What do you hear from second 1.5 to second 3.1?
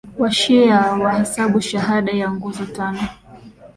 shahada ya nguzo tano